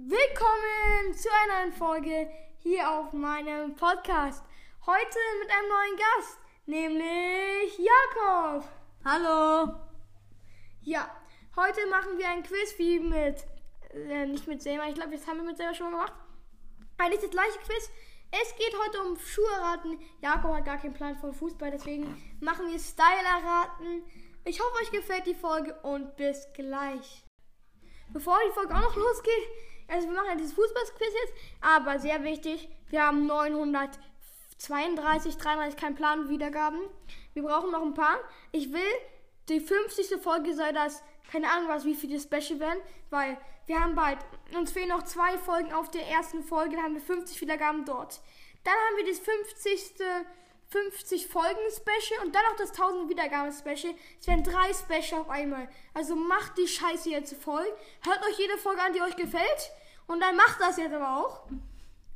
Willkommen 0.00 1.12
zu 1.12 1.28
einer 1.28 1.64
neuen 1.64 1.72
Folge 1.72 2.30
hier 2.58 2.88
auf 2.88 3.12
meinem 3.12 3.74
Podcast. 3.74 4.44
Heute 4.86 5.18
mit 5.40 5.50
einem 5.50 5.68
neuen 5.68 5.96
Gast, 5.96 6.38
nämlich 6.66 7.76
Jakob. 7.76 8.68
Hallo. 9.04 9.74
Ja, 10.82 11.10
heute 11.56 11.84
machen 11.88 12.16
wir 12.16 12.28
ein 12.28 12.44
Quiz 12.44 12.78
wie 12.78 13.00
mit, 13.00 13.44
äh, 13.92 14.26
nicht 14.26 14.46
mit 14.46 14.62
Selma, 14.62 14.86
ich 14.86 14.94
glaube, 14.94 15.16
das 15.16 15.26
haben 15.26 15.38
wir 15.38 15.44
mit 15.44 15.56
Selma 15.56 15.74
schon 15.74 15.90
mal 15.90 15.98
gemacht. 15.98 16.14
Eigentlich 16.98 17.22
das 17.22 17.30
gleiche 17.30 17.58
Quiz. 17.58 17.90
Es 18.30 18.54
geht 18.54 18.78
heute 18.78 19.02
um 19.02 19.18
Schuhe-Erraten. 19.18 19.98
Jakob 20.22 20.54
hat 20.54 20.64
gar 20.64 20.78
keinen 20.78 20.94
Plan 20.94 21.16
von 21.16 21.34
Fußball, 21.34 21.72
deswegen 21.72 22.04
machen 22.40 22.68
wir 22.70 22.78
Style-Erraten. 22.78 24.04
Ich 24.44 24.60
hoffe, 24.60 24.80
euch 24.80 24.92
gefällt 24.92 25.26
die 25.26 25.34
Folge 25.34 25.74
und 25.82 26.14
bis 26.14 26.46
gleich. 26.54 27.24
Bevor 28.12 28.38
die 28.46 28.52
Folge 28.52 28.74
auch 28.74 28.80
noch 28.80 28.96
losgeht, 28.96 29.48
also 29.88 30.08
wir 30.08 30.14
machen 30.14 30.28
ja 30.28 30.36
dieses 30.36 30.52
Fußballquiz 30.52 31.12
jetzt, 31.22 31.34
aber 31.60 31.98
sehr 31.98 32.22
wichtig, 32.24 32.68
wir 32.90 33.06
haben 33.06 33.26
932, 33.26 35.36
33, 35.36 35.76
kein 35.76 35.94
Plan, 35.94 36.28
Wiedergaben. 36.28 36.80
Wir 37.34 37.42
brauchen 37.42 37.70
noch 37.70 37.82
ein 37.82 37.94
paar. 37.94 38.18
Ich 38.52 38.72
will, 38.72 38.80
die 39.48 39.60
50. 39.60 40.20
Folge 40.20 40.54
sei 40.54 40.72
das, 40.72 41.02
keine 41.30 41.50
Ahnung 41.50 41.68
was, 41.68 41.84
wie 41.84 41.94
viele 41.94 42.20
Special 42.20 42.60
werden, 42.60 42.80
weil 43.10 43.38
wir 43.66 43.80
haben 43.80 43.94
bald, 43.94 44.18
uns 44.56 44.72
fehlen 44.72 44.88
noch 44.88 45.04
zwei 45.04 45.36
Folgen 45.36 45.72
auf 45.72 45.90
der 45.90 46.08
ersten 46.08 46.42
Folge, 46.42 46.76
dann 46.76 46.84
haben 46.84 46.94
wir 46.94 47.02
50 47.02 47.40
Wiedergaben 47.40 47.84
dort. 47.84 48.20
Dann 48.64 48.74
haben 48.74 48.96
wir 48.96 49.06
das 49.06 49.18
50. 49.18 49.94
50 50.70 51.28
Folgen 51.28 51.60
Special 51.70 52.24
und 52.24 52.34
dann 52.34 52.42
noch 52.44 52.56
das 52.56 52.70
1000 52.70 53.08
Wiedergaben 53.08 53.52
Special. 53.52 53.94
Es 54.20 54.26
werden 54.26 54.44
drei 54.44 54.72
Special 54.74 55.22
auf 55.22 55.30
einmal. 55.30 55.68
Also 55.94 56.14
macht 56.14 56.58
die 56.58 56.68
Scheiße 56.68 57.08
jetzt 57.08 57.34
voll. 57.42 57.66
Hört 58.04 58.24
euch 58.26 58.38
jede 58.38 58.58
Folge 58.58 58.82
an, 58.82 58.92
die 58.92 59.00
euch 59.00 59.16
gefällt. 59.16 59.70
Und 60.06 60.20
dann 60.20 60.36
macht 60.36 60.60
das 60.60 60.76
jetzt 60.76 60.92
aber 60.92 61.18
auch. 61.18 61.46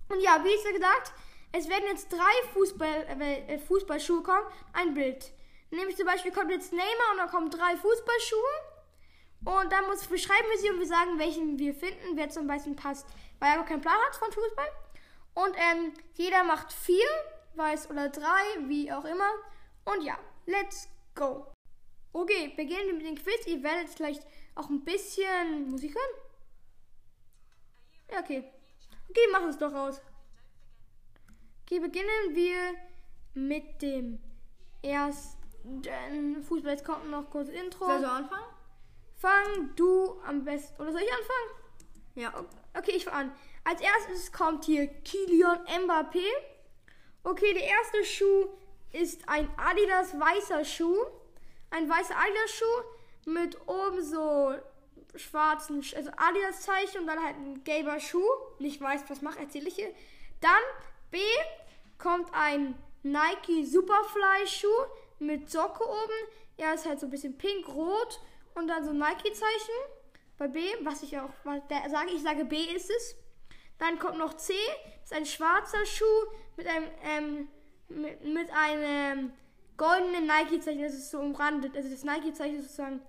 Und 0.08 0.20
ja, 0.20 0.44
wie 0.44 0.48
ich 0.48 0.64
ja 0.64 0.72
gesagt, 0.72 1.12
es 1.52 1.68
werden 1.68 1.84
jetzt 1.88 2.12
drei 2.12 2.48
Fußball, 2.52 3.06
äh, 3.20 3.58
Fußballschuhe 3.58 4.22
kommen. 4.22 4.46
Ein 4.74 4.94
Bild. 4.94 5.32
Nämlich 5.70 5.96
zum 5.96 6.06
Beispiel 6.06 6.32
kommt 6.32 6.50
jetzt 6.50 6.72
Neymar 6.72 7.12
und 7.12 7.18
dann 7.18 7.30
kommen 7.30 7.50
drei 7.50 7.76
Fußballschuhe. 7.76 8.38
Und 9.44 9.72
dann 9.72 9.86
muss, 9.86 10.06
beschreiben 10.06 10.46
wir 10.50 10.58
sie 10.58 10.70
und 10.70 10.78
wir 10.78 10.86
sagen, 10.86 11.18
welchen 11.18 11.58
wir 11.58 11.74
finden, 11.74 12.16
wer 12.16 12.28
zum 12.28 12.46
Beispiel 12.46 12.74
passt. 12.74 13.06
Weil 13.38 13.54
er 13.54 13.62
auch 13.62 13.66
keinen 13.66 13.80
Plan 13.80 13.96
hat 14.06 14.16
von 14.16 14.30
Fußball. 14.30 14.68
Und 15.34 15.56
ähm, 15.56 15.94
jeder 16.14 16.44
macht 16.44 16.72
vier 16.72 17.08
weiß 17.56 17.90
oder 17.90 18.08
drei, 18.08 18.68
wie 18.68 18.92
auch 18.92 19.04
immer. 19.04 19.30
Und 19.84 20.02
ja, 20.02 20.18
let's 20.46 20.88
go. 21.14 21.52
Okay, 22.12 22.52
beginnen 22.56 22.86
wir 22.86 22.94
mit 22.94 23.06
dem 23.06 23.16
Quiz. 23.16 23.46
Ihr 23.46 23.62
werdet 23.62 23.88
vielleicht 23.88 24.26
auch 24.54 24.68
ein 24.68 24.84
bisschen 24.84 25.68
Musik 25.68 25.94
hören. 25.94 26.22
Ja, 28.12 28.20
okay. 28.20 28.44
Okay, 29.08 29.28
mach 29.32 29.42
es 29.42 29.58
doch 29.58 29.72
aus. 29.72 30.00
Okay, 31.62 31.80
beginnen 31.80 32.34
wir 32.34 32.74
mit 33.34 33.80
dem 33.80 34.20
ersten 34.82 36.42
Fußball. 36.42 36.72
Jetzt 36.72 36.84
kommt 36.84 37.10
noch 37.10 37.30
kurz 37.30 37.48
Intro. 37.48 37.86
Soll 37.86 38.00
ich 38.00 38.06
anfangen? 38.06 38.44
Fang 39.16 39.74
du 39.76 40.20
am 40.26 40.44
besten. 40.44 40.80
Oder 40.82 40.92
soll 40.92 41.02
ich 41.02 41.12
anfangen? 41.12 41.62
Ja. 42.14 42.44
Okay, 42.76 42.92
ich 42.96 43.04
fange 43.04 43.30
an. 43.30 43.36
Als 43.64 43.80
erstes 43.80 44.32
kommt 44.32 44.64
hier 44.64 44.86
Kilian 44.86 45.64
Mbappé. 45.66 46.24
Okay, 47.24 47.54
der 47.54 47.64
erste 47.64 48.04
Schuh 48.04 48.48
ist 48.92 49.28
ein 49.28 49.48
Adidas 49.56 50.18
weißer 50.18 50.64
Schuh. 50.64 51.06
Ein 51.70 51.88
weißer 51.88 52.16
Adidas 52.16 52.50
Schuh 52.50 53.30
mit 53.30 53.56
oben 53.68 54.02
so 54.02 54.54
schwarzen, 55.14 55.84
also 55.94 56.10
Adidas 56.16 56.62
Zeichen 56.62 57.02
und 57.02 57.06
dann 57.06 57.22
halt 57.22 57.36
ein 57.36 57.64
gelber 57.64 58.00
Schuh. 58.00 58.28
Nicht 58.58 58.80
weiß, 58.80 59.04
was 59.08 59.22
macht, 59.22 59.38
erzähle 59.38 59.68
ich 59.68 59.76
hier. 59.76 59.94
Dann 60.40 60.62
B 61.10 61.18
kommt 61.98 62.28
ein 62.32 62.74
Nike 63.02 63.64
Superfly 63.64 64.46
Schuh 64.46 64.68
mit 65.18 65.50
Socke 65.50 65.84
oben. 65.84 66.28
Er 66.56 66.74
ist 66.74 66.86
halt 66.86 67.00
so 67.00 67.06
ein 67.06 67.10
bisschen 67.10 67.38
pink-rot 67.38 68.20
und 68.54 68.68
dann 68.68 68.84
so 68.84 68.90
ein 68.90 68.98
Nike-Zeichen. 68.98 69.74
Bei 70.38 70.48
B, 70.48 70.60
was 70.82 71.02
ich 71.02 71.16
auch 71.18 71.30
der 71.70 71.88
sage, 71.88 72.10
ich 72.12 72.22
sage 72.22 72.44
B 72.44 72.56
ist 72.56 72.90
es. 72.90 73.16
Dann 73.82 73.98
kommt 73.98 74.16
noch 74.16 74.34
C, 74.34 74.54
das 75.00 75.10
ist 75.10 75.12
ein 75.12 75.26
schwarzer 75.26 75.84
Schuh 75.84 76.04
mit 76.56 76.68
einem, 76.68 76.86
ähm, 77.02 77.48
mit, 77.88 78.24
mit 78.24 78.48
einem 78.52 79.32
goldenen 79.76 80.24
Nike-Zeichen. 80.24 80.82
Das 80.82 80.94
ist 80.94 81.10
so 81.10 81.18
umrandet. 81.18 81.76
Also 81.76 81.90
das 81.90 82.04
Nike-Zeichen 82.04 82.60
ist 82.60 82.76
sozusagen 82.76 83.02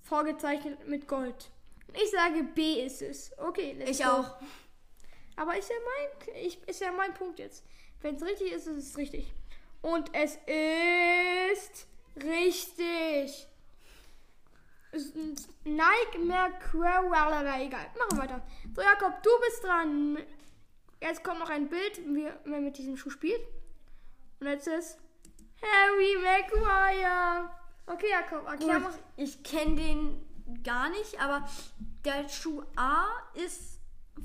vorgezeichnet 0.00 0.88
mit 0.88 1.06
Gold. 1.06 1.52
Ich 1.94 2.10
sage 2.10 2.42
B 2.42 2.84
ist 2.84 3.00
es. 3.00 3.30
Okay, 3.38 3.76
ich 3.86 4.02
go. 4.02 4.08
auch. 4.08 4.38
Aber 5.36 5.56
ist 5.56 5.70
ja 5.70 5.76
mein, 5.76 6.34
ich, 6.44 6.60
ist 6.66 6.80
ja 6.80 6.90
mein 6.90 7.14
Punkt 7.14 7.38
jetzt. 7.38 7.64
Wenn 8.00 8.16
es 8.16 8.24
richtig 8.24 8.50
ist, 8.50 8.66
ist 8.66 8.88
es 8.88 8.96
richtig. 8.98 9.32
Und 9.82 10.12
es 10.14 10.36
ist 10.46 11.86
richtig. 12.16 13.46
Nike 15.64 16.18
Mercurial, 16.18 17.46
egal. 17.60 17.86
Machen 17.98 18.12
wir 18.12 18.18
weiter. 18.18 18.42
So, 18.74 18.82
Jakob, 18.82 19.22
du 19.22 19.30
bist 19.46 19.64
dran. 19.64 20.18
Jetzt 21.00 21.24
kommt 21.24 21.40
noch 21.40 21.50
ein 21.50 21.68
Bild, 21.68 21.98
wie 21.98 22.28
man 22.44 22.64
mit 22.64 22.76
diesem 22.76 22.96
Schuh 22.96 23.10
spielt. 23.10 23.40
Und 24.40 24.46
jetzt 24.48 24.68
ist 24.68 24.98
Harry 25.62 26.16
Maguire. 26.22 27.50
Okay, 27.86 28.10
Jakob, 28.10 28.46
erklär 28.46 28.80
mal. 28.80 28.92
Ich 29.16 29.42
kenne 29.42 29.76
den 29.76 30.62
gar 30.62 30.90
nicht, 30.90 31.20
aber 31.20 31.48
der 32.04 32.28
Schuh 32.28 32.62
A 32.76 33.06
ist 33.34 33.80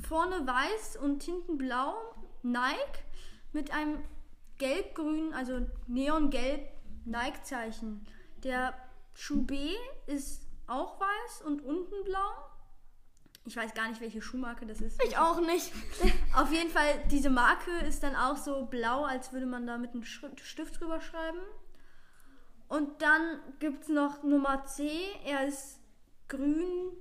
vorne 0.07 0.45
weiß 0.45 0.97
und 0.97 1.23
hinten 1.23 1.57
blau. 1.57 1.95
Nike 2.43 2.99
mit 3.53 3.71
einem 3.71 4.03
gelb-grün, 4.57 5.33
also 5.33 5.65
neongelb 5.87 6.61
Nike-Zeichen. 7.05 8.05
Der 8.43 8.73
Schuh 9.13 9.41
B 9.43 9.73
ist 10.05 10.46
auch 10.67 10.99
weiß 10.99 11.41
und 11.45 11.63
unten 11.63 12.03
blau. 12.03 12.47
Ich 13.45 13.55
weiß 13.55 13.73
gar 13.73 13.87
nicht, 13.87 14.01
welche 14.01 14.21
Schuhmarke 14.21 14.65
das 14.65 14.81
ist. 14.81 15.01
Ich 15.03 15.17
auch 15.17 15.39
nicht. 15.39 15.71
Auf 16.35 16.51
jeden 16.51 16.69
Fall, 16.69 17.01
diese 17.09 17.29
Marke 17.29 17.71
ist 17.87 18.03
dann 18.03 18.15
auch 18.15 18.35
so 18.35 18.65
blau, 18.65 19.05
als 19.05 19.31
würde 19.31 19.45
man 19.45 19.65
da 19.65 19.77
mit 19.77 19.91
einem 19.91 20.03
Stift 20.03 20.79
drüber 20.79 20.99
schreiben. 20.99 21.39
Und 22.67 23.01
dann 23.01 23.39
gibt 23.59 23.83
es 23.83 23.89
noch 23.89 24.23
Nummer 24.23 24.65
C. 24.65 24.89
Er 25.23 25.47
ist 25.47 25.79
grün, 26.27 26.91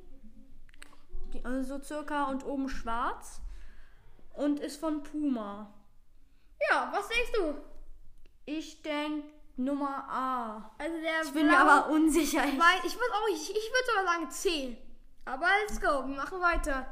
also 1.42 1.78
so 1.78 1.82
circa, 1.82 2.24
und 2.30 2.46
oben 2.46 2.68
schwarz. 2.68 3.40
Und 4.34 4.60
ist 4.60 4.78
von 4.78 5.02
Puma. 5.02 5.74
Ja, 6.70 6.92
was 6.92 7.08
denkst 7.08 7.32
du? 7.32 7.54
Ich 8.44 8.82
denke 8.82 9.35
Nummer 9.56 10.04
A. 10.08 10.70
Also 10.78 11.00
der 11.00 11.22
ich 11.22 11.32
bin 11.32 11.46
mir 11.46 11.58
aber 11.58 11.90
unsicher. 11.90 12.42
Weil 12.42 12.86
ich 12.86 12.94
würde 12.94 13.14
auch, 13.14 13.28
ich, 13.28 13.50
ich 13.50 13.70
würde 13.70 13.86
sogar 13.86 14.04
sagen 14.04 14.30
C. 14.30 14.76
Aber 15.24 15.46
let's 15.62 15.80
go, 15.80 16.06
wir 16.06 16.16
machen 16.16 16.40
weiter. 16.40 16.86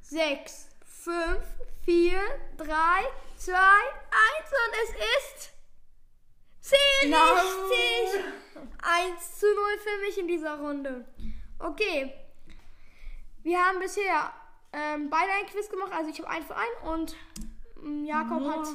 6, 0.00 0.68
5, 1.04 1.38
4, 1.84 2.18
3, 2.56 2.66
2, 3.36 3.52
1 3.52 3.60
und 4.50 4.74
es 4.82 4.90
ist 4.90 5.52
C 6.60 6.76
richtig. 7.04 8.24
1 8.82 9.38
zu 9.38 9.46
0 9.46 9.54
für 9.78 10.06
mich 10.06 10.18
in 10.18 10.28
dieser 10.28 10.58
Runde. 10.58 11.04
Okay. 11.58 12.12
Wir 13.42 13.58
haben 13.58 13.78
bisher 13.78 14.32
ähm, 14.72 15.08
beide 15.08 15.32
ein 15.32 15.46
Quiz 15.46 15.70
gemacht. 15.70 15.92
Also 15.92 16.10
ich 16.10 16.18
habe 16.20 16.28
ein 16.28 16.42
für 16.42 16.56
ein 16.56 16.92
und 16.92 17.16
ähm, 17.82 18.04
Jakob 18.04 18.40
no. 18.40 18.50
hat 18.50 18.68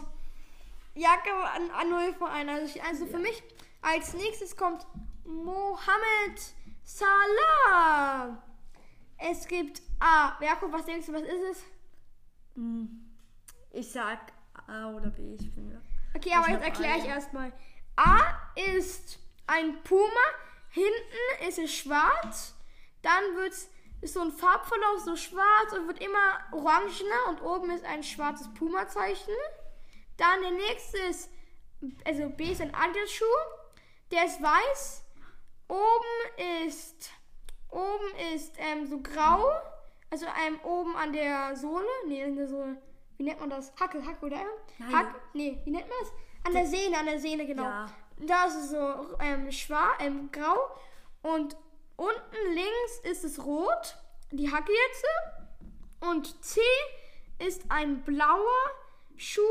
Jakob 0.95 1.43
an, 1.55 1.71
an 1.71 1.89
0 1.89 2.13
für 2.13 2.27
ein. 2.27 2.49
Also, 2.49 2.79
also 2.81 3.05
für 3.05 3.19
mich. 3.19 3.43
Als 3.81 4.13
nächstes 4.13 4.55
kommt 4.55 4.85
Mohammed 5.25 6.39
Salah. 6.83 8.41
Es 9.17 9.47
gibt 9.47 9.81
A. 9.99 10.37
Jakob, 10.41 10.71
was 10.71 10.85
denkst 10.85 11.07
du, 11.07 11.13
was 11.13 11.21
ist 11.21 11.43
es? 11.51 11.63
Hm. 12.55 13.13
Ich 13.71 13.91
sag 13.91 14.31
A 14.67 14.89
oder 14.91 15.09
B, 15.09 15.35
ich 15.35 15.51
finde. 15.51 15.81
Okay, 16.15 16.33
aber 16.33 16.49
jetzt 16.49 16.63
erkläre 16.63 16.99
ich 16.99 17.05
erstmal. 17.05 17.51
A 17.95 18.51
ist 18.75 19.19
ein 19.47 19.81
Puma, 19.83 20.25
hinten 20.69 21.47
ist 21.47 21.59
es 21.59 21.73
schwarz, 21.73 22.55
dann 23.01 23.35
wird 23.35 23.53
ist 24.01 24.15
so 24.15 24.21
ein 24.21 24.31
Farbverlauf 24.31 24.99
so 25.05 25.15
schwarz 25.15 25.71
und 25.71 25.87
wird 25.87 26.01
immer 26.01 26.39
orangener 26.51 27.29
und 27.29 27.41
oben 27.41 27.71
ist 27.71 27.85
ein 27.85 28.03
schwarzes 28.03 28.53
Puma-Zeichen. 28.53 29.33
Dann 30.23 30.41
der 30.41 30.51
nächste 30.51 30.97
ist, 31.09 31.29
also 32.05 32.29
B 32.29 32.51
ist 32.51 32.61
ein 32.61 32.73
Adidas-Schuh, 32.73 33.25
der 34.11 34.25
ist 34.25 34.41
weiß, 34.41 35.03
oben 35.67 36.63
ist 36.65 37.11
Oben 37.73 38.35
ist 38.35 38.53
ähm, 38.59 38.85
so 38.85 38.99
grau. 39.01 39.51
Also 40.11 40.25
ähm, 40.25 40.59
oben 40.63 40.95
an 40.95 41.11
der 41.11 41.55
Sohle. 41.55 41.87
Nee, 42.07 42.23
an 42.23 42.35
der 42.35 42.47
Sohle. 42.47 42.77
Wie 43.17 43.23
nennt 43.23 43.39
man 43.39 43.49
das? 43.49 43.73
Hacke, 43.79 44.05
Hacke, 44.05 44.25
oder? 44.25 44.41
Nein. 44.77 44.95
Hacke? 44.95 45.19
Nee, 45.33 45.59
wie 45.65 45.71
nennt 45.71 45.87
man 45.89 45.97
das? 46.01 46.11
An 46.45 46.53
der 46.53 46.67
Sehne, 46.67 46.97
an 46.99 47.05
der 47.05 47.19
Sehne, 47.19 47.45
genau. 47.47 47.63
Ja. 47.63 47.89
Da 48.19 48.45
ist 48.45 48.55
es 48.55 48.69
so 48.69 49.17
ähm, 49.19 49.51
schwarz, 49.51 49.95
ähm, 49.99 50.29
grau. 50.31 50.69
Und 51.23 51.57
unten 51.95 52.53
links 52.53 52.99
ist 53.03 53.23
es 53.23 53.43
rot. 53.43 53.97
Die 54.31 54.51
Hacke 54.51 54.71
jetzt. 54.71 55.05
Und 56.01 56.43
C 56.43 56.61
ist 57.39 57.63
ein 57.69 58.03
blauer 58.03 58.69
Schuh 59.15 59.41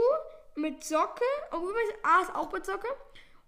mit 0.56 0.84
Socke. 0.84 1.24
Und 1.50 1.62
übrigens 1.62 1.94
A 2.02 2.22
ist 2.22 2.34
auch 2.34 2.52
mit 2.52 2.64
Socke. 2.66 2.88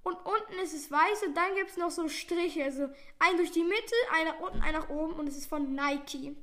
Und 0.03 0.17
unten 0.17 0.59
ist 0.63 0.75
es 0.75 0.91
weiß 0.91 1.23
und 1.27 1.35
dann 1.35 1.55
gibt 1.55 1.71
es 1.71 1.77
noch 1.79 1.91
so 1.91 2.09
Striche. 2.09 2.65
Also 2.65 2.89
ein 3.19 3.37
durch 3.39 3.53
die 3.53 3.65
Mitte, 3.65 3.95
ein 4.13 4.27
nach 4.27 4.39
unten, 4.41 4.61
ein 4.61 4.75
nach 4.75 4.91
oben 4.91 5.15
und 5.15 5.27
es 5.29 5.37
ist 5.37 5.47
von 5.47 5.75
Nike. 5.75 6.37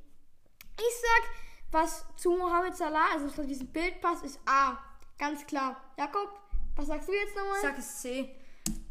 Ich 0.76 0.94
sag, 1.00 1.30
was 1.70 2.04
zu 2.16 2.32
Mohamed 2.32 2.76
Salah, 2.76 3.12
also 3.12 3.28
zu 3.28 3.46
diesem 3.46 3.68
Bild 3.68 4.00
passt, 4.00 4.24
ist 4.24 4.40
A. 4.46 4.78
Ganz 5.16 5.46
klar. 5.46 5.80
Jakob, 5.96 6.28
was 6.74 6.88
sagst 6.88 7.08
du 7.08 7.12
jetzt 7.12 7.36
nochmal? 7.36 7.56
Ich 7.56 7.62
sag 7.62 7.78
es 7.78 8.00
C. 8.00 8.34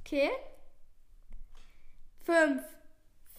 Okay. 0.06 0.32
Fünf, 2.24 2.64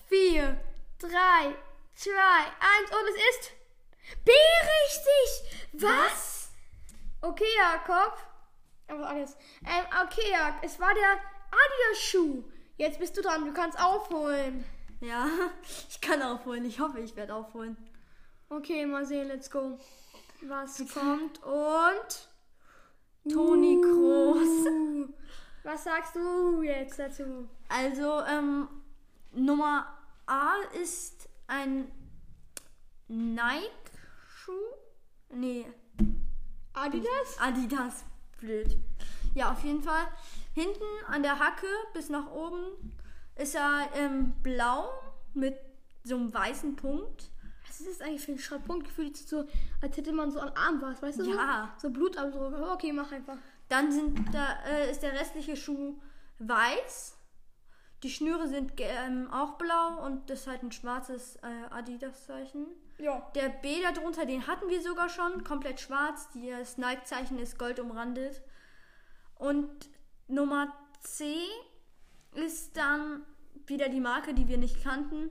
vier, 0.08 0.62
drei, 0.99 1.55
zwei, 1.94 2.43
eins 2.61 2.90
und 2.90 3.08
es 3.08 3.37
ist 3.37 3.52
B 4.25 4.32
richtig. 4.32 5.82
Was? 5.84 6.31
Okay, 7.23 7.45
Jakob. 7.57 8.19
Aber 8.89 9.09
alles. 9.09 9.37
Ähm, 9.65 9.85
okay, 10.05 10.31
Jakob. 10.31 10.63
Es 10.63 10.79
war 10.81 10.93
der 10.93 11.13
Adidas-Schuh. 11.13 12.45
Jetzt 12.77 12.99
bist 12.99 13.17
du 13.17 13.23
dran. 13.23 13.45
Du 13.45 13.53
kannst 13.53 13.81
aufholen. 13.81 14.65
Ja, 15.01 15.29
ich 15.89 16.01
kann 16.01 16.21
aufholen. 16.21 16.65
Ich 16.65 16.81
hoffe, 16.81 17.01
ich 17.01 17.15
werde 17.17 17.35
aufholen. 17.35 17.77
Okay, 18.49 18.85
mal 18.87 19.07
sehen. 19.07 19.29
Let's 19.29 19.51
go. 19.51 19.79
Was 20.43 20.79
kommt 20.93 21.41
und 21.45 22.29
Toni 23.31 23.81
Kroos. 23.81 24.67
Uh, 24.67 25.09
Was 25.63 25.85
sagst 25.85 26.17
du 26.17 26.63
jetzt 26.63 26.99
dazu? 26.99 27.49
Also, 27.69 28.21
ähm, 28.23 28.69
Nummer 29.33 29.87
A 30.27 30.55
ist 30.81 31.29
ein 31.47 31.91
Nike-Schuh. 33.07 34.53
Nee, 35.31 35.67
Adidas? 36.75 37.39
Adidas. 37.39 38.05
Blöd. 38.41 38.77
Ja, 39.35 39.53
auf 39.53 39.63
jeden 39.65 39.83
Fall. 39.83 40.07
Hinten 40.55 40.85
an 41.07 41.23
der 41.23 41.39
Hacke 41.39 41.67
bis 41.95 42.09
nach 42.09 42.31
oben 42.31 42.93
ist 43.37 43.55
er 43.55 43.89
ähm, 43.95 44.33
blau 44.43 44.91
mit 45.35 45.57
so 46.05 46.17
einem 46.17 46.33
weißen 46.33 46.77
Punkt. 46.77 47.31
Was 47.67 47.81
ist 47.81 47.89
das 47.89 48.07
eigentlich 48.07 48.23
für 48.23 48.33
ein 48.33 48.39
Schreibpunkt? 48.39 48.87
Gefühlt 48.87 49.17
so, 49.17 49.47
als 49.81 49.97
hätte 49.97 50.13
man 50.13 50.31
so 50.31 50.41
am 50.41 50.53
Arm 50.55 50.83
was, 50.83 51.01
weißt 51.01 51.21
du? 51.21 51.31
Ja. 51.31 51.73
So, 51.79 51.89
so 51.89 51.95
Blutabdruck. 51.95 52.55
Okay, 52.75 52.93
mach 52.93 53.11
einfach. 53.13 53.39
Dann 53.69 53.91
sind 53.91 54.35
da, 54.35 54.59
äh, 54.67 54.91
ist 54.91 55.03
der 55.03 55.13
restliche 55.13 55.57
Schuh 55.57 55.99
weiß. 56.39 57.17
Die 58.03 58.11
Schnüre 58.11 58.49
sind 58.49 58.73
ähm, 58.79 59.31
auch 59.31 59.53
blau 59.59 60.05
und 60.05 60.29
das 60.29 60.41
ist 60.41 60.47
halt 60.49 60.63
ein 60.63 60.73
schwarzes 60.73 61.37
äh, 61.37 61.73
Adidas-Zeichen. 61.73 62.67
Ja. 62.99 63.31
Der 63.35 63.49
B 63.49 63.81
darunter, 63.81 64.27
den 64.27 64.47
hatten 64.47 64.69
wir 64.69 64.83
sogar 64.83 65.09
schon, 65.09 65.45
komplett 65.45 65.81
schwarz. 65.81 66.29
Das 66.35 66.79
Nike-Zeichen 66.79 67.39
ist 67.39 67.59
gold 67.59 67.79
umrandet. 67.79 68.43
Und 69.37 69.71
Nummer 70.27 70.73
C 71.01 71.37
ist 72.35 72.77
dann 72.77 73.25
wieder 73.67 73.89
die 73.89 74.01
Marke, 74.01 74.35
die 74.35 74.49
wir 74.49 74.59
nicht 74.59 74.83
kannten. 74.83 75.31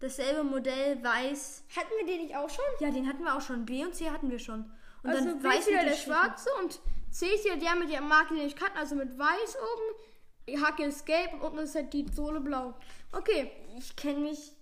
Dasselbe 0.00 0.44
Modell, 0.44 1.02
weiß. 1.02 1.64
Hatten 1.76 1.90
wir 1.98 2.06
den 2.06 2.22
nicht 2.22 2.36
auch 2.36 2.50
schon? 2.50 2.64
Ja, 2.78 2.90
den 2.90 3.08
hatten 3.08 3.24
wir 3.24 3.34
auch 3.34 3.40
schon. 3.40 3.64
B 3.64 3.84
und 3.84 3.94
C 3.94 4.10
hatten 4.10 4.30
wir 4.30 4.38
schon. 4.38 4.70
Und 5.02 5.10
also 5.10 5.24
dann 5.24 5.38
B 5.40 5.48
ist 5.48 5.54
weiß 5.54 5.66
wieder 5.68 5.82
mit 5.82 5.92
der 5.92 5.96
schwarze 5.96 6.50
und 6.62 6.80
C 7.10 7.26
ist 7.26 7.44
wieder 7.44 7.56
der 7.56 7.74
mit 7.74 7.90
der 7.90 8.00
Marke, 8.00 8.34
den 8.34 8.46
ich 8.46 8.56
kannte, 8.56 8.78
also 8.78 8.94
mit 8.94 9.18
weiß 9.18 9.56
oben. 9.56 10.07
Hacke 10.56 10.84
ist 10.84 11.04
gelb 11.06 11.32
und 11.34 11.42
unten 11.42 11.58
ist 11.58 11.74
halt 11.74 11.92
die 11.92 12.06
Sohle 12.12 12.40
blau. 12.40 12.74
Okay. 13.12 13.50
Ich 13.78 13.94
kenne 13.94 14.20
mich 14.20 14.52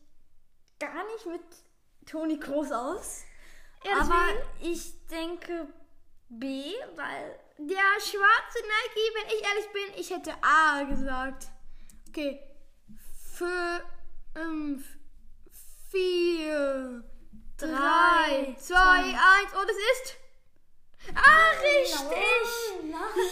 gar 0.79 1.05
nicht 1.06 1.27
mit 1.27 1.41
Toni 2.06 2.38
Kroos 2.38 2.71
aus. 2.73 3.23
Ja, 3.85 4.00
aber 4.00 4.25
ich 4.61 5.06
denke 5.06 5.69
B, 6.29 6.73
weil 6.97 7.38
Der 7.59 8.00
schwarze 8.00 8.61
Nike, 8.61 9.15
wenn 9.15 9.27
ich 9.29 9.43
ehrlich 9.43 9.73
bin, 9.73 10.00
ich 10.00 10.11
hätte 10.11 10.35
A 10.43 10.83
gesagt. 10.85 11.49
Okay. 12.09 12.41
Fünf, 13.35 14.85
vier, 15.91 17.05
drei, 17.56 17.69
Drei, 17.69 18.56
zwei, 18.59 19.00
eins 19.03 19.53
und 19.61 19.71
es 19.71 19.77
ist. 19.77 20.17
Ah, 21.15 21.50
richtig! 21.62 22.27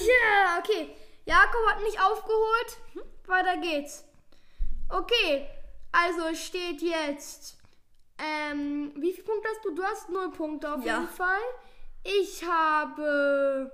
Ja, 0.06 0.59
okay. 0.59 0.97
Jakob 1.26 1.67
hat 1.71 1.82
nicht 1.82 2.00
aufgeholt. 2.00 2.79
Weiter 3.26 3.56
geht's. 3.59 4.05
Okay, 4.88 5.49
also 5.93 6.35
steht 6.35 6.82
jetzt. 6.82 7.59
Ähm, 8.19 8.93
wie 8.97 9.12
viele 9.12 9.25
Punkte 9.26 9.49
hast 9.49 9.65
du? 9.65 9.75
Du 9.75 9.82
hast 9.82 10.09
null 10.11 10.31
Punkte 10.31 10.73
auf 10.75 10.85
Ja. 10.85 11.00
jeden 11.00 11.09
Fall. 11.09 11.41
Ich 12.05 12.44
habe 12.47 13.73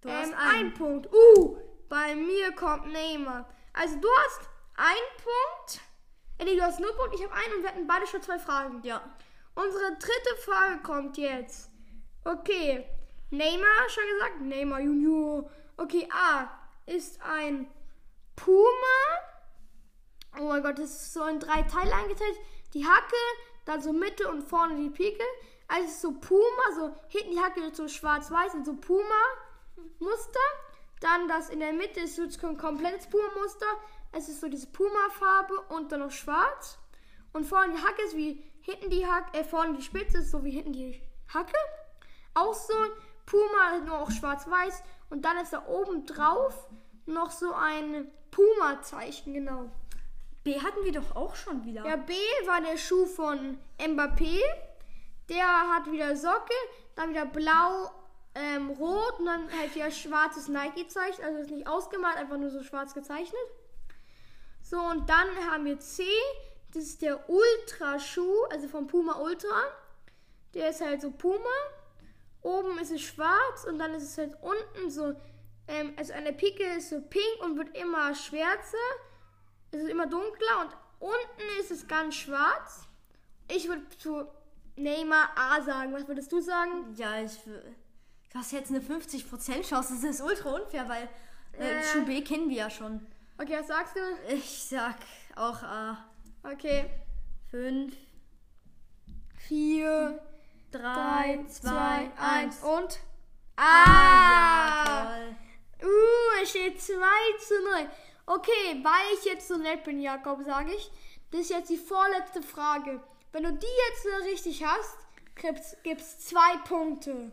Du 0.00 0.10
hast 0.10 0.28
ähm, 0.28 0.34
einen. 0.38 0.50
einen 0.56 0.74
Punkt. 0.74 1.08
Uh, 1.12 1.56
bei 1.88 2.14
mir 2.14 2.52
kommt 2.52 2.92
Neymar. 2.92 3.48
Also 3.72 3.96
du 3.96 4.08
hast 4.24 4.40
einen 4.76 5.16
Punkt. 5.22 5.80
Äh, 6.38 6.44
nee, 6.44 6.56
du 6.56 6.62
hast 6.62 6.80
null 6.80 6.92
Punkte. 6.94 7.16
Ich 7.16 7.22
habe 7.24 7.34
einen 7.34 7.54
und 7.54 7.62
wir 7.62 7.68
hatten 7.70 7.86
beide 7.86 8.06
schon 8.06 8.22
zwei 8.22 8.38
Fragen. 8.38 8.80
ja. 8.82 9.00
Unsere 9.54 9.90
dritte 9.98 10.36
Frage 10.44 10.82
kommt 10.82 11.16
jetzt. 11.18 11.70
Okay. 12.24 12.86
Neymar, 13.30 13.88
schon 13.88 14.04
gesagt? 14.14 14.40
Neymar 14.42 14.80
Junior. 14.80 15.50
Okay, 15.76 16.08
A 16.12 16.48
ist 16.88 17.20
ein 17.22 17.68
Puma. 18.36 18.98
Oh 20.38 20.44
mein 20.44 20.62
Gott, 20.62 20.78
das 20.78 20.90
ist 20.90 21.12
so 21.12 21.24
in 21.24 21.40
drei 21.40 21.62
Teile 21.62 21.94
eingeteilt. 21.94 22.38
Die 22.74 22.86
Hacke, 22.86 23.16
dann 23.64 23.82
so 23.82 23.92
Mitte 23.92 24.28
und 24.28 24.42
vorne 24.42 24.76
die 24.76 24.90
Pike. 24.90 25.24
Also 25.68 26.12
so 26.12 26.18
Puma, 26.18 26.72
so 26.76 26.94
hinten 27.08 27.32
die 27.32 27.40
Hacke 27.40 27.74
so 27.74 27.88
schwarz-weiß 27.88 28.54
und 28.54 28.64
so 28.64 28.74
Puma-Muster. 28.74 30.40
Dann 31.00 31.28
das 31.28 31.50
in 31.50 31.60
der 31.60 31.72
Mitte 31.72 32.00
ist 32.00 32.16
so 32.16 32.22
ein 32.46 32.56
komplettes 32.56 33.08
Puma-Muster. 33.08 33.66
Es 34.12 34.28
ist 34.28 34.40
so 34.40 34.48
diese 34.48 34.68
Puma-Farbe 34.68 35.60
und 35.68 35.92
dann 35.92 36.00
noch 36.00 36.10
schwarz. 36.10 36.78
Und 37.32 37.44
vorne 37.44 37.74
die 37.74 37.82
Hacke 37.82 38.02
ist 38.02 38.16
wie 38.16 38.42
hinten 38.62 38.90
die 38.90 39.06
Hacke, 39.06 39.38
äh, 39.38 39.44
vorne 39.44 39.76
die 39.76 39.82
Spitze 39.82 40.18
ist 40.18 40.30
so 40.30 40.44
wie 40.44 40.50
hinten 40.50 40.72
die 40.72 41.02
Hacke. 41.32 41.58
Auch 42.34 42.54
so 42.54 42.74
Puma, 43.26 43.78
nur 43.84 43.98
auch 43.98 44.10
schwarz-weiß. 44.10 44.82
Und 45.10 45.24
dann 45.24 45.36
ist 45.38 45.52
da 45.52 45.66
oben 45.66 46.06
drauf 46.06 46.66
noch 47.08 47.30
so 47.30 47.52
ein 47.52 48.10
Puma-Zeichen, 48.30 49.34
genau. 49.34 49.70
B 50.44 50.60
hatten 50.60 50.84
wir 50.84 50.92
doch 50.92 51.16
auch 51.16 51.34
schon 51.34 51.64
wieder. 51.64 51.84
Ja, 51.84 51.96
B 51.96 52.12
war 52.46 52.60
der 52.60 52.76
Schuh 52.76 53.06
von 53.06 53.58
Mbappé. 53.78 54.40
Der 55.28 55.46
hat 55.46 55.90
wieder 55.90 56.16
Socke, 56.16 56.54
dann 56.94 57.10
wieder 57.10 57.26
blau, 57.26 57.90
ähm, 58.34 58.70
rot 58.70 59.18
und 59.18 59.26
dann 59.26 59.50
halt 59.58 59.74
wieder 59.74 59.90
schwarzes 59.90 60.48
Nike-Zeichen. 60.48 61.22
Also 61.22 61.40
ist 61.40 61.50
nicht 61.50 61.66
ausgemalt, 61.66 62.16
einfach 62.16 62.38
nur 62.38 62.50
so 62.50 62.62
schwarz 62.62 62.94
gezeichnet. 62.94 63.40
So, 64.62 64.78
und 64.78 65.08
dann 65.08 65.28
haben 65.50 65.64
wir 65.64 65.78
C. 65.80 66.04
Das 66.72 66.84
ist 66.84 67.02
der 67.02 67.28
Ultra-Schuh, 67.28 68.44
also 68.50 68.68
vom 68.68 68.86
Puma 68.86 69.18
Ultra. 69.20 69.62
Der 70.54 70.70
ist 70.70 70.80
halt 70.80 71.00
so 71.00 71.10
Puma. 71.10 71.38
Oben 72.42 72.78
ist 72.78 72.92
es 72.92 73.02
schwarz 73.02 73.64
und 73.66 73.78
dann 73.78 73.94
ist 73.94 74.04
es 74.04 74.18
halt 74.18 74.36
unten 74.40 74.90
so, 74.90 75.14
ähm, 75.68 75.92
also 75.96 76.12
der 76.12 76.32
Pike 76.32 76.64
ist 76.76 76.90
so 76.90 77.00
pink 77.00 77.42
und 77.42 77.56
wird 77.56 77.76
immer 77.76 78.14
schwärzer. 78.14 78.76
Es 79.70 79.82
ist 79.82 79.88
immer 79.90 80.06
dunkler 80.06 80.60
und 80.62 80.76
unten 81.00 81.60
ist 81.60 81.70
es 81.70 81.86
ganz 81.86 82.14
schwarz. 82.16 82.86
Ich 83.48 83.68
würde 83.68 83.88
zu 83.98 84.26
Neymar 84.76 85.30
A 85.36 85.60
sagen. 85.62 85.92
Was 85.92 86.06
würdest 86.08 86.32
du 86.32 86.40
sagen? 86.40 86.94
Ja, 86.96 87.20
ich. 87.20 87.36
w- 87.46 87.74
Du 88.30 88.38
hast 88.38 88.52
jetzt 88.52 88.70
eine 88.70 88.80
50% 88.80 89.62
Chance. 89.66 89.94
Das 89.94 90.04
ist 90.04 90.20
ultra 90.20 90.50
unfair, 90.54 90.86
weil 90.88 91.08
äh, 91.58 91.78
Äh. 91.80 91.82
Schuh 91.84 92.04
B 92.04 92.20
kennen 92.22 92.50
wir 92.50 92.56
ja 92.56 92.70
schon. 92.70 93.06
Okay, 93.38 93.56
was 93.58 93.66
sagst 93.68 93.96
du? 93.96 94.00
Ich 94.34 94.64
sag 94.64 94.96
auch 95.34 95.62
A. 95.62 96.04
Okay. 96.42 96.90
5, 97.50 97.94
Vier, 99.48 100.20
3, 100.72 100.78
drei, 100.78 101.44
2, 101.48 101.48
zwei, 101.48 101.70
1. 101.70 102.12
eins 102.18 102.62
und. 102.62 102.98
Ah, 103.56 103.64
Ah! 103.86 104.84
ja, 104.84 105.04
toll. 105.16 105.36
Uh, 105.82 106.42
es 106.42 106.50
steht 106.50 106.80
2 106.80 106.94
zu 107.38 107.54
0. 107.62 107.90
Okay, 108.26 108.82
weil 108.82 109.14
ich 109.18 109.24
jetzt 109.24 109.48
so 109.48 109.56
nett 109.56 109.84
bin, 109.84 110.00
Jakob, 110.00 110.42
sage 110.44 110.72
ich. 110.74 110.90
Das 111.30 111.42
ist 111.42 111.50
jetzt 111.50 111.70
die 111.70 111.76
vorletzte 111.76 112.42
Frage. 112.42 113.02
Wenn 113.32 113.44
du 113.44 113.52
die 113.52 113.66
jetzt 113.90 114.02
so 114.02 114.24
richtig 114.24 114.64
hast, 114.64 114.96
gibt's, 115.34 115.76
gibt's 115.82 116.20
zwei 116.20 116.56
Punkte. 116.64 117.32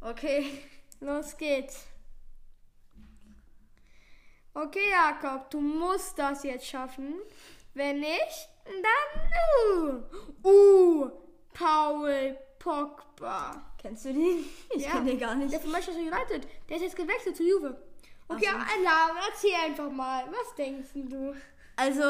Okay. 0.00 0.60
Los 1.00 1.36
geht's. 1.36 1.86
Okay, 4.54 4.90
Jakob, 4.90 5.50
du 5.50 5.60
musst 5.60 6.18
das 6.18 6.44
jetzt 6.44 6.66
schaffen. 6.66 7.16
Wenn 7.74 8.00
nicht, 8.00 8.48
dann 8.64 10.02
uh, 10.44 10.48
uh 10.48 11.10
Paul 11.52 12.38
Pogba. 12.64 13.62
Kennst 13.76 14.06
du 14.06 14.14
den? 14.14 14.42
Ich 14.74 14.82
Ja. 14.84 14.92
kenn 14.92 15.06
den 15.06 15.18
gar 15.18 15.34
nicht. 15.34 15.52
Der 15.52 15.60
von 15.60 15.70
Manchester 15.70 16.00
United. 16.00 16.48
Der 16.68 16.76
ist 16.78 16.82
jetzt 16.82 16.96
gewechselt 16.96 17.36
zu 17.36 17.42
Juve. 17.42 17.76
Okay, 18.26 18.48
Ach 18.50 18.66
so. 18.66 18.80
Alarm, 18.80 19.16
erzähl 19.30 19.54
einfach 19.54 19.90
mal. 19.90 20.24
Was 20.30 20.54
denkst 20.56 20.88
du? 20.94 21.34
Also 21.76 22.02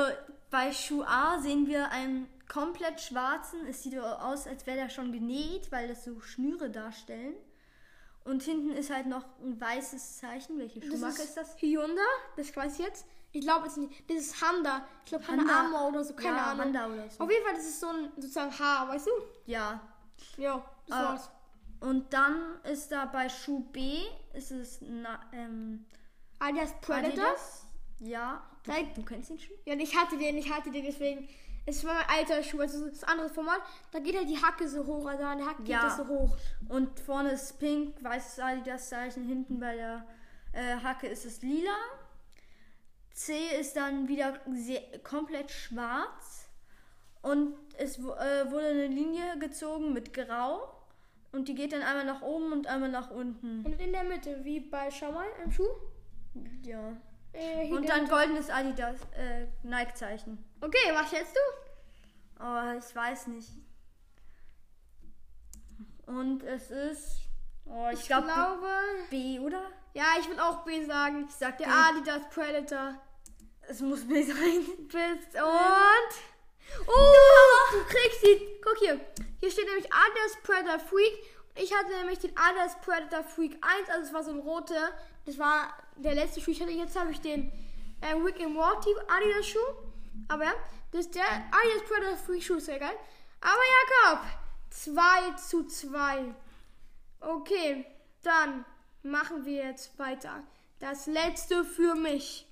bei 0.50 0.72
Schuh 0.72 1.02
A 1.02 1.40
sehen 1.40 1.66
wir 1.66 1.90
ein 1.90 2.28
komplett 2.48 3.00
schwarzen. 3.00 3.66
Es 3.66 3.82
sieht 3.82 3.98
aus, 3.98 4.46
als 4.46 4.64
wäre 4.66 4.76
der 4.76 4.90
schon 4.90 5.10
genäht, 5.10 5.72
weil 5.72 5.88
das 5.88 6.04
so 6.04 6.20
Schnüre 6.20 6.70
darstellen. 6.70 7.34
Und 8.22 8.44
hinten 8.44 8.70
ist 8.70 8.90
halt 8.90 9.06
noch 9.06 9.24
ein 9.42 9.60
weißes 9.60 10.18
Zeichen. 10.18 10.58
Welche 10.58 10.80
Schuhmarke 10.82 11.20
ist, 11.22 11.36
das? 11.36 11.60
Hyundai, 11.60 12.00
das 12.36 12.54
weiß 12.54 12.78
ich 12.78 12.86
jetzt. 12.86 13.06
Ich 13.32 13.40
glaube 13.40 13.66
es 13.66 13.76
nicht. 13.76 14.08
Das 14.08 14.18
ist 14.18 14.40
Handa. 14.40 14.86
Ich 15.04 15.10
glaube 15.10 15.26
Handa 15.26 15.42
Handa. 15.42 15.76
Armour 15.76 15.88
oder 15.88 16.04
so, 16.04 16.14
keine 16.14 16.36
ja, 16.36 16.44
Ahnung. 16.52 16.66
Honda 16.66 16.86
oder 16.86 17.10
so. 17.10 17.24
Auf 17.24 17.30
jeden 17.30 17.44
Fall, 17.44 17.54
das 17.54 17.64
ist 17.64 17.80
so 17.80 17.88
ein 17.88 18.12
sozusagen 18.16 18.56
Haar, 18.56 18.88
weißt 18.88 19.08
du? 19.08 19.10
Ja. 19.46 19.80
Ja, 20.36 20.64
das 20.86 20.96
Ah. 20.98 21.04
war's. 21.10 21.30
Und 21.80 22.12
dann 22.12 22.60
ist 22.64 22.90
da 22.92 23.04
bei 23.06 23.28
Schuh 23.28 23.60
B 23.70 23.98
ist 24.32 24.50
es 24.50 24.78
na, 24.80 25.20
ähm, 25.32 25.84
Adidas 26.38 26.72
Predator. 26.80 27.24
Adidas. 27.24 27.66
Ja. 28.00 28.42
Du, 28.64 28.72
du 28.94 29.02
kennst 29.04 29.30
den 29.30 29.38
Schuh? 29.38 29.52
Ja, 29.66 29.74
ich 29.74 29.94
hatte 29.96 30.16
den, 30.16 30.38
ich 30.38 30.50
hatte 30.52 30.70
den, 30.70 30.84
deswegen. 30.84 31.28
Es 31.66 31.82
war 31.84 31.94
mein 31.94 32.08
alter 32.18 32.42
Schuh, 32.42 32.60
also 32.60 32.88
das 32.88 33.04
andere 33.04 33.28
Format. 33.30 33.60
Da 33.90 33.98
geht 33.98 34.16
halt 34.16 34.28
die 34.28 34.40
Hacke 34.42 34.68
so 34.68 34.84
hoch, 34.84 35.06
also 35.06 35.24
an 35.24 35.38
der 35.38 35.46
Hacke 35.46 35.62
Ja. 35.64 35.80
geht 35.80 35.88
das 35.90 35.96
so 35.98 36.06
hoch. 36.08 36.36
Und 36.68 37.00
vorne 37.00 37.32
ist 37.32 37.58
pink, 37.58 38.02
weißes 38.02 38.38
Adidas-Zeichen. 38.40 39.24
Hinten 39.24 39.60
bei 39.60 39.74
der 39.74 40.06
äh, 40.52 40.76
Hacke 40.82 41.06
ist 41.06 41.24
es 41.24 41.40
lila. 41.42 41.74
C 43.12 43.32
ist 43.60 43.76
dann 43.76 44.08
wieder 44.08 44.38
komplett 45.02 45.50
schwarz. 45.50 46.48
Und 47.22 47.56
es 47.78 47.98
äh, 47.98 48.50
wurde 48.50 48.66
eine 48.68 48.86
Linie 48.86 49.38
gezogen 49.38 49.92
mit 49.92 50.12
grau. 50.12 50.70
Und 51.32 51.48
die 51.48 51.54
geht 51.56 51.72
dann 51.72 51.82
einmal 51.82 52.04
nach 52.04 52.22
oben 52.22 52.52
und 52.52 52.66
einmal 52.68 52.90
nach 52.90 53.10
unten. 53.10 53.64
Und 53.64 53.80
in 53.80 53.92
der 53.92 54.04
Mitte, 54.04 54.44
wie 54.44 54.60
bei, 54.60 54.88
schau 54.90 55.10
mal, 55.10 55.26
im 55.44 55.50
Schuh. 55.50 55.66
Ja. 56.62 56.92
Äh, 57.32 57.68
Und 57.72 57.88
dann 57.88 58.08
goldenes 58.08 58.48
Adidas 58.50 59.00
äh, 59.16 59.46
Nike-Zeichen. 59.64 60.38
Okay, 60.60 60.92
was 60.92 61.10
schätzt 61.10 61.34
du? 61.34 62.44
Oh, 62.44 62.78
ich 62.78 62.94
weiß 62.94 63.26
nicht. 63.28 63.48
Und 66.06 66.42
es 66.44 66.70
ist. 66.70 67.18
Oh, 67.64 67.88
ich, 67.92 68.00
Ich 68.00 68.06
glaube 68.06 68.26
glaube. 68.28 68.68
B, 69.10 69.38
oder? 69.40 69.62
Ja, 69.94 70.04
ich 70.20 70.28
will 70.28 70.38
auch 70.38 70.64
B 70.64 70.84
sagen. 70.84 71.24
Ich 71.28 71.34
sag 71.34 71.58
Der 71.58 71.66
B. 71.66 71.70
Adidas 71.72 72.28
Predator. 72.30 72.94
Es 73.66 73.80
muss 73.80 74.06
B 74.06 74.22
sein. 74.22 74.36
Bist 74.88 75.34
und. 75.34 76.33
Oh, 76.86 77.72
du 77.72 77.84
kriegst 77.84 78.22
die. 78.22 78.60
Guck 78.62 78.78
hier. 78.78 79.00
Hier 79.40 79.50
steht 79.50 79.66
nämlich 79.66 79.86
Adidas 79.92 80.36
Predator 80.42 80.78
Freak. 80.78 81.12
Ich 81.56 81.72
hatte 81.74 81.90
nämlich 81.90 82.18
den 82.18 82.36
Adidas 82.36 82.80
Predator 82.80 83.24
Freak 83.24 83.56
1, 83.60 83.88
also 83.88 84.06
es 84.06 84.12
war 84.12 84.24
so 84.24 84.30
ein 84.30 84.40
roter. 84.40 84.92
Das 85.24 85.38
war 85.38 85.72
der 85.96 86.14
letzte 86.14 86.40
Schuh. 86.40 86.50
Ich 86.50 86.60
hatte 86.60 86.72
jetzt 86.72 86.98
habe 86.98 87.12
ich 87.12 87.20
den 87.20 87.52
äh, 88.00 88.12
Rick 88.14 88.40
and 88.40 88.54
Morty 88.54 88.90
Adidas 89.08 89.46
Schuh. 89.46 89.58
Aber 90.28 90.44
ja, 90.44 90.52
das 90.92 91.06
ist 91.06 91.14
der 91.14 91.24
Adidas 91.24 91.88
Predator 91.88 92.16
Freak 92.16 92.42
Schuh, 92.42 92.58
sehr 92.58 92.78
geil. 92.78 92.96
Aber 93.40 93.60
Jakob, 94.10 94.26
2 94.70 95.32
zu 95.36 95.66
2. 95.66 96.34
Okay, 97.20 97.86
dann 98.22 98.64
machen 99.02 99.44
wir 99.44 99.64
jetzt 99.64 99.98
weiter. 99.98 100.42
Das 100.80 101.06
letzte 101.06 101.64
für 101.64 101.94
mich. 101.94 102.46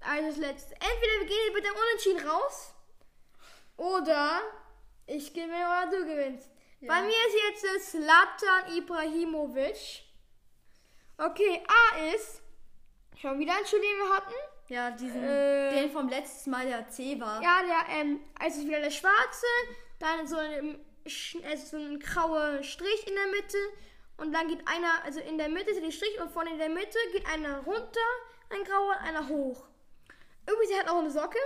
Also 0.00 0.28
das 0.28 0.36
letzte. 0.36 0.74
Entweder 0.74 1.20
wir 1.20 1.26
gehen 1.26 1.54
mit 1.54 1.64
dem 1.64 1.74
Unentschieden 1.74 2.28
raus. 2.28 2.74
Oder 3.78 4.40
ich 5.06 5.32
gewinne 5.32 5.54
oder 5.54 5.86
du 5.90 6.04
gewinnst. 6.04 6.50
Ja. 6.80 6.88
Bei 6.88 7.02
mir 7.02 7.10
ist 7.10 7.64
jetzt 7.64 7.90
Slatan 7.90 8.76
Ibrahimovic. 8.76 10.02
Okay, 11.16 11.62
A 11.66 12.14
ist 12.14 12.42
schon 13.16 13.38
wieder 13.38 13.52
ein 13.56 13.64
Schuh, 13.66 13.76
den 13.76 13.98
wir 13.98 14.14
hatten. 14.14 14.34
Ja, 14.68 14.90
diesen, 14.90 15.24
Äh. 15.24 15.70
den 15.82 15.90
vom 15.90 16.08
letzten 16.08 16.50
Mal 16.50 16.66
der 16.66 16.88
C 16.90 17.18
war. 17.18 17.42
Ja, 17.42 17.62
der, 17.62 17.96
ähm, 17.96 18.20
also 18.38 18.60
wieder 18.66 18.80
der 18.80 18.90
schwarze, 18.90 19.46
dann 19.98 20.26
so 20.26 20.36
ein, 20.36 20.84
also 21.48 21.66
so 21.66 21.76
ein 21.78 21.98
grauer 21.98 22.62
Strich 22.62 23.06
in 23.06 23.14
der 23.14 23.26
Mitte 23.28 23.58
und 24.18 24.32
dann 24.32 24.48
geht 24.48 24.60
einer, 24.68 25.04
also 25.04 25.20
in 25.20 25.38
der 25.38 25.48
Mitte 25.48 25.70
ist 25.70 25.82
der 25.82 25.90
Strich 25.90 26.20
und 26.20 26.30
vorne 26.30 26.50
in 26.50 26.58
der 26.58 26.68
Mitte 26.68 26.98
geht 27.12 27.26
einer 27.26 27.60
runter, 27.60 28.08
ein 28.50 28.62
grauer 28.64 28.96
und 29.00 29.06
einer 29.08 29.28
hoch. 29.28 29.64
Übrigens 30.50 30.78
hat 30.78 30.88
auch 30.90 30.98
eine 30.98 31.10
Socke 31.10 31.38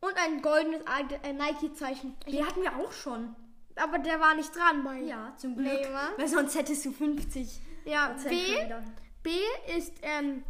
und 0.00 0.16
ein 0.16 0.42
goldenes 0.42 0.82
äh, 1.22 1.32
Nike-Zeichen. 1.32 2.16
Die 2.26 2.44
hatten 2.44 2.62
wir 2.62 2.76
auch 2.76 2.92
schon. 2.92 3.34
Aber 3.76 3.98
der 3.98 4.20
war 4.20 4.34
nicht 4.34 4.54
dran 4.54 4.84
bei. 4.84 4.98
Ja, 5.00 5.34
zum 5.36 5.56
Glück. 5.56 5.80
Nee? 5.80 5.88
Weil 6.16 6.28
sonst 6.28 6.54
hättest 6.54 6.84
du 6.84 6.92
50 6.92 7.60
Ja, 7.84 8.16
B. 8.28 8.38
B 9.22 9.30
ist 9.76 9.92
ähm, 10.02 10.44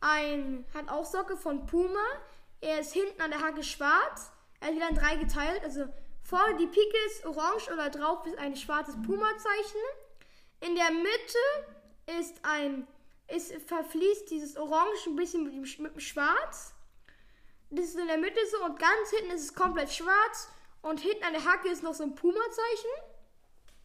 ein, 0.00 0.64
hat 0.74 0.88
auch 0.88 1.04
Socke 1.04 1.36
von 1.36 1.66
Puma. 1.66 2.04
Er 2.60 2.80
ist 2.80 2.92
hinten 2.92 3.20
an 3.20 3.30
der 3.30 3.40
Hacke 3.40 3.62
schwarz. 3.62 4.30
Er 4.60 4.70
ist 4.70 4.76
wieder 4.76 4.88
in 4.88 4.96
drei 4.96 5.16
geteilt. 5.16 5.62
Also 5.62 5.86
vorne 6.22 6.56
die 6.56 6.66
Pike 6.66 6.96
ist 7.06 7.26
orange 7.26 7.72
oder 7.72 7.90
drauf 7.90 8.26
ist 8.26 8.38
ein 8.38 8.56
schwarzes 8.56 8.96
Puma-Zeichen. 9.06 9.80
In 10.60 10.74
der 10.74 10.90
Mitte 10.90 12.18
ist 12.18 12.34
ein, 12.42 12.86
ist 13.28 13.52
verfließt 13.68 14.30
dieses 14.30 14.56
Orange 14.56 15.06
ein 15.06 15.16
bisschen 15.16 15.44
mit 15.44 15.52
dem, 15.54 15.82
mit 15.82 15.94
dem 15.94 16.00
Schwarz. 16.00 16.74
Das 17.70 17.84
ist 17.86 17.98
in 17.98 18.06
der 18.06 18.18
Mitte 18.18 18.40
so 18.50 18.64
und 18.64 18.78
ganz 18.78 19.10
hinten 19.10 19.34
ist 19.34 19.42
es 19.42 19.54
komplett 19.54 19.92
schwarz. 19.92 20.48
Und 20.82 21.00
hinten 21.00 21.24
an 21.24 21.32
der 21.32 21.44
Hacke 21.44 21.68
ist 21.68 21.82
noch 21.82 21.94
so 21.94 22.04
ein 22.04 22.14
Puma-Zeichen. 22.14 22.90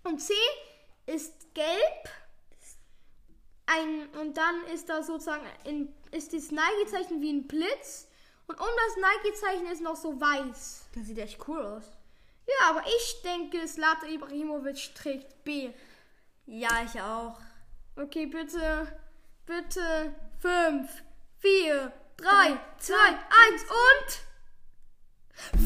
Und 0.04 0.20
C 0.20 0.34
ist 1.06 1.54
gelb. 1.54 2.10
Ein, 3.66 4.10
und 4.20 4.38
dann 4.38 4.64
ist 4.74 4.90
da 4.90 5.02
sozusagen 5.04 5.46
in, 5.64 5.94
ist 6.12 6.34
das 6.34 6.52
Nike-Zeichen 6.52 7.22
wie 7.22 7.32
ein 7.32 7.48
Blitz. 7.48 8.08
Und 8.48 8.60
um 8.60 8.68
das 8.68 8.98
Nike-Zeichen 8.98 9.68
ist 9.68 9.82
noch 9.82 9.96
so 9.96 10.20
weiß. 10.20 10.86
Das 10.94 11.06
sieht 11.06 11.18
echt 11.18 11.48
cool 11.48 11.66
aus. 11.66 11.84
Ja, 12.46 12.70
aber 12.70 12.84
ich 12.86 13.22
denke, 13.22 13.66
Slatan 13.68 14.10
Ibrahimovic 14.10 14.94
trägt 14.96 15.44
B. 15.44 15.72
Ja, 16.46 16.84
ich 16.84 17.02
auch. 17.02 17.40
Okay, 17.96 18.26
bitte, 18.26 19.00
bitte. 19.46 20.14
5, 20.42 21.04
4, 21.40 21.94
3, 22.18 22.58
2, 22.80 22.96
1 22.96 23.64
und. 23.64 24.22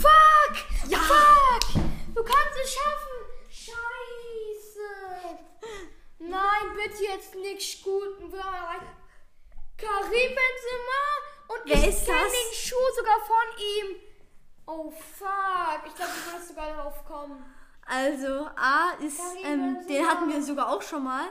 Fuck! 0.02 0.90
Ja! 0.90 0.98
Fuck! 1.00 1.84
Du 2.16 2.24
kannst 2.24 2.58
es 2.64 2.74
schaffen! 2.74 3.18
Scheiße! 3.50 5.38
Nein, 6.20 6.66
bitte 6.76 7.04
jetzt 7.04 7.36
nicht 7.36 7.84
guten. 7.84 8.32
Karim 9.78 10.10
Benzema 10.10 11.04
und 11.50 11.62
Wer 11.66 11.76
ich 11.78 11.88
ist 11.90 12.06
kenn 12.06 12.16
das? 12.16 12.32
den 12.32 12.54
Schuh 12.56 12.90
sogar 12.96 13.20
von 13.20 13.58
ihm. 13.60 13.96
Oh 14.66 14.90
fuck, 14.92 15.82
ich 15.86 15.96
glaube, 15.96 16.12
du 16.26 16.34
wirst 16.34 16.48
sogar 16.50 16.68
darauf 16.76 17.06
kommen. 17.06 17.44
Also, 17.86 18.48
A 18.58 18.94
ist, 19.00 19.22
ähm, 19.44 19.86
den 19.88 20.06
hatten 20.08 20.30
wir 20.30 20.42
sogar 20.44 20.70
auch 20.70 20.82
schon 20.82 21.04
mal. 21.04 21.26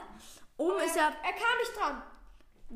Oben 0.55 0.79
ist 0.79 0.95
ja, 0.95 1.11
Er 1.23 1.33
kam 1.33 1.57
nicht 1.59 1.77
dran. 1.77 2.01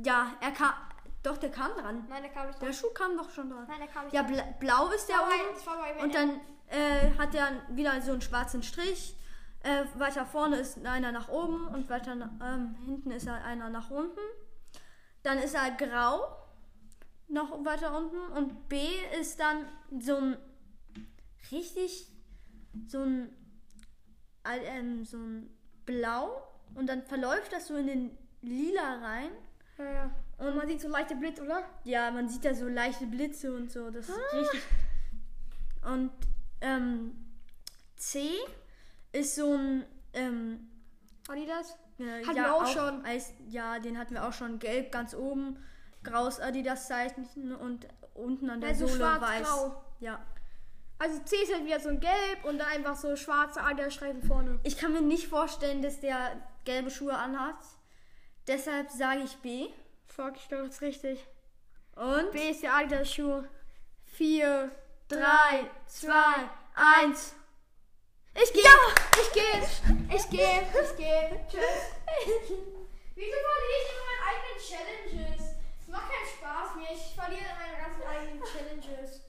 ja, 0.03 0.33
er 0.41 0.51
kam, 0.51 0.74
doch, 1.23 1.37
der 1.37 1.51
kam 1.51 1.71
dran. 1.73 2.05
Nein, 2.09 2.23
er 2.23 2.29
kam 2.29 2.47
nicht 2.47 2.59
dran. 2.59 2.67
Der 2.67 2.73
Schuh 2.73 2.89
kam 2.93 3.17
doch 3.17 3.29
schon 3.29 3.49
dran. 3.49 3.65
Nein, 3.67 3.81
er 3.81 3.87
kam 3.87 4.05
nicht 4.05 4.13
Ja, 4.13 4.23
dran. 4.23 4.33
bla 4.33 4.43
blau 4.59 4.89
ist 4.89 5.07
der 5.07 5.17
oben. 5.17 6.01
Und 6.03 6.15
dann 6.15 6.39
äh, 6.67 7.11
hat 7.17 7.35
er 7.35 7.51
wieder 7.69 8.01
so 8.01 8.11
einen 8.13 8.21
schwarzen 8.21 8.63
Strich. 8.63 9.15
Äh, 9.63 9.83
weiter 9.95 10.25
vorne 10.25 10.57
ist 10.57 10.83
einer 10.85 11.11
nach 11.11 11.29
oben 11.29 11.67
und 11.67 11.87
weiter 11.89 12.13
ähm, 12.13 12.75
hinten 12.85 13.11
ist 13.11 13.27
er 13.27 13.43
einer 13.43 13.69
nach 13.69 13.91
unten. 13.91 14.19
Dann 15.21 15.37
ist 15.37 15.53
er 15.53 15.69
grau, 15.71 16.35
noch 17.27 17.63
weiter 17.63 17.95
unten. 17.95 18.17
Und 18.35 18.67
B 18.69 18.81
ist 19.19 19.39
dann 19.39 19.67
so 19.99 20.15
ein 20.15 20.37
richtig 21.51 22.07
so 22.87 22.99
ein, 23.03 23.29
äh, 24.43 25.03
so 25.03 25.17
ein 25.17 25.55
Blau. 25.85 26.41
Und 26.73 26.87
dann 26.87 27.03
verläuft 27.03 27.51
das 27.53 27.67
so 27.67 27.75
in 27.75 27.85
den 27.87 28.17
Lila 28.41 28.99
rein. 29.01 29.29
Ja, 29.77 29.91
ja. 29.91 30.11
Und 30.41 30.55
man 30.55 30.67
sieht 30.67 30.81
so 30.81 30.88
leichte 30.88 31.15
Blitz, 31.15 31.39
oder? 31.39 31.63
Ja, 31.83 32.10
man 32.10 32.27
sieht 32.27 32.43
da 32.43 32.53
so 32.55 32.67
leichte 32.67 33.05
Blitze 33.05 33.53
und 33.53 33.71
so. 33.71 33.91
Das 33.91 34.10
ist 34.10 34.17
richtig. 34.33 34.62
Und 35.83 36.12
ähm, 36.62 37.15
C 37.95 38.27
ist 39.12 39.36
so 39.36 39.53
ein. 39.53 39.86
Ähm, 40.13 40.67
Adidas? 41.29 41.77
äh, 42.00 42.25
Hatten 42.25 42.38
ja, 42.38 42.43
wir 42.43 42.55
auch 42.55 42.65
schon. 42.65 43.05
Eis, 43.05 43.33
ja, 43.50 43.77
den 43.77 43.98
hatten 44.00 44.15
wir 44.15 44.27
auch 44.27 44.33
schon. 44.33 44.57
Gelb 44.57 44.91
ganz 44.91 45.13
oben, 45.13 45.57
graues 46.03 46.39
Adidas-Zeichen 46.39 47.55
und 47.55 47.88
unten 48.15 48.50
an 48.50 48.62
der 48.62 48.71
Also 48.71 48.88
Sohle 48.88 48.98
schwarz-grau. 49.00 49.65
weiß. 49.67 49.71
Ja. 50.00 50.25
Also 50.98 51.19
C 51.24 51.36
ist 51.43 51.53
halt 51.53 51.65
wieder 51.65 51.79
so 51.79 51.89
ein 51.89 52.00
Gelb 52.00 52.43
und 52.45 52.57
dann 52.57 52.67
einfach 52.67 52.95
so 52.95 53.15
schwarze 53.15 53.62
Adidas-Streifen 53.62 54.24
vorne. 54.24 54.60
Ich 54.63 54.77
kann 54.77 54.91
mir 54.93 55.01
nicht 55.01 55.27
vorstellen, 55.27 55.81
dass 55.83 56.00
der 56.00 56.31
gelbe 56.65 56.89
Schuhe 56.89 57.15
anhat. 57.15 57.57
Deshalb 58.48 58.89
sage 58.89 59.21
ich 59.21 59.38
B. 59.38 59.69
Fuck, 60.15 60.33
ich 60.35 60.47
glaube, 60.47 60.65
das 60.65 60.75
ist 60.75 60.81
richtig. 60.81 61.25
Und 61.95 62.31
B 62.31 62.49
ist 62.51 62.63
der 62.63 62.75
Adidas-Schuh. 62.75 63.43
4, 64.17 64.71
3, 65.07 65.19
2, 65.87 66.11
1. 66.75 67.35
Ich 68.33 68.53
gehe! 68.53 68.63
Ich 69.21 69.31
gehe! 69.33 69.69
Ich 70.15 70.29
gehe! 70.29 70.67
Ich 70.83 70.97
gehe! 70.97 71.45
Tschüss! 71.49 71.83
Wieso 73.15 73.37
verliere 73.47 73.79
ich 73.79 73.89
in 73.91 73.99
meinen 74.07 74.23
eigenen 74.27 74.59
Challenges? 74.59 75.55
Es 75.79 75.87
macht 75.87 76.09
keinen 76.09 76.27
Spaß 76.27 76.75
mehr. 76.75 76.91
Ich 76.91 77.15
verliere 77.15 77.41
in 77.41 77.57
meinen 77.59 77.77
ganzen 77.81 78.03
eigenen 78.03 78.43
Challenges. 78.43 79.21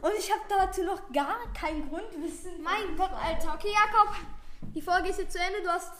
Und 0.00 0.14
ich 0.18 0.30
habe 0.30 0.42
da 0.48 0.64
Leute 0.64 0.84
noch 0.84 1.12
gar 1.12 1.52
keinen 1.52 1.88
Grund 1.88 2.10
wissen. 2.22 2.62
Mein 2.62 2.96
Gott, 2.96 3.12
Alter. 3.12 3.54
Okay, 3.54 3.72
Jakob, 3.72 4.14
die 4.74 4.82
Folge 4.82 5.10
ist 5.10 5.18
jetzt 5.18 5.32
zu 5.32 5.38
Ende. 5.38 5.62
Du 5.62 5.68
hast. 5.68 5.92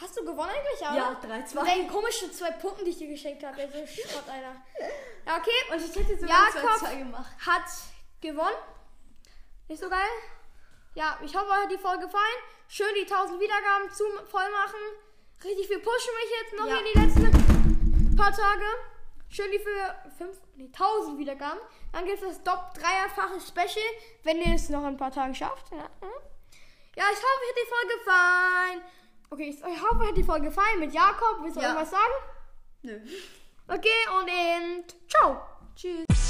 Hast 0.00 0.16
du 0.16 0.24
gewonnen 0.24 0.50
eigentlich? 0.50 0.80
Ja, 0.80 1.20
3-2. 1.22 1.54
Mit 1.54 1.66
deinen 1.68 1.88
komischen 1.88 2.32
zwei 2.32 2.50
Punkten, 2.52 2.84
die 2.84 2.90
ich 2.90 2.98
dir 2.98 3.08
geschenkt 3.08 3.44
habe. 3.44 3.60
Also 3.60 3.86
Schrott, 3.86 4.24
Alter. 4.28 4.56
Ja, 5.26 5.36
okay. 5.36 5.50
Und 5.70 5.84
ich 5.84 5.94
hätte 5.94 6.18
sogar 6.18 6.48
Jakob 6.54 6.70
2-2 6.70 6.98
gemacht. 6.98 7.32
hat 7.46 7.64
gewonnen. 8.20 8.56
Nicht 9.68 9.80
so 9.80 9.88
geil? 9.88 10.08
Ja, 10.94 11.18
ich 11.22 11.34
hoffe, 11.34 11.50
euch 11.50 11.62
hat 11.64 11.70
die 11.70 11.78
Folge 11.78 12.06
gefallen. 12.06 12.38
Schön 12.68 12.94
die 12.94 13.10
1000 13.10 13.40
Wiedergaben 13.40 13.90
zu 13.90 14.04
voll 14.30 14.50
machen. 14.50 14.80
Richtig 15.44 15.66
viel 15.66 15.78
pushen 15.78 16.12
mich 16.20 16.30
jetzt 16.40 16.58
noch 16.58 16.66
Ja. 16.66 16.78
hier 16.78 16.92
die 16.92 16.98
letzten 16.98 18.16
paar 18.16 18.32
Tage. 18.32 18.64
Schön 19.28 19.50
die 19.50 19.58
für 19.58 19.94
5, 20.18 20.36
nee, 20.56 20.70
1000 20.72 21.18
Wiedergaben. 21.18 21.60
Dann 21.92 22.04
gibt 22.04 22.22
es 22.22 22.28
das 22.28 22.42
Dopp 22.42 22.74
dreifache 22.74 23.40
Special, 23.40 23.86
wenn 24.24 24.40
ihr 24.42 24.54
es 24.54 24.68
noch 24.68 24.80
in 24.80 24.88
ein 24.88 24.96
paar 24.96 25.10
Tagen 25.10 25.34
schafft. 25.34 25.70
Ja, 25.70 25.88
mhm. 26.00 26.12
ja 26.96 27.04
ich 27.10 27.18
hoffe, 27.18 27.40
euch 27.40 27.48
hat 27.48 27.56
die 27.56 27.68
Folge 27.68 27.98
gefallen. 27.98 28.82
Okay, 29.32 29.48
ich, 29.48 29.56
ich 29.60 29.82
hoffe, 29.82 30.00
euch 30.02 30.08
hat 30.08 30.16
die 30.18 30.22
Folge 30.24 30.48
gefallen 30.48 30.78
mit 30.78 30.92
Jakob. 30.92 31.38
Willst 31.42 31.56
du 31.56 31.62
Ja. 31.62 31.68
irgendwas 31.68 31.90
sagen? 31.90 32.12
Nö. 32.82 32.98
Okay, 33.66 33.88
und 34.20 34.28
eben 34.28 34.84
ciao. 35.08 35.40
Tschüss. 35.74 36.21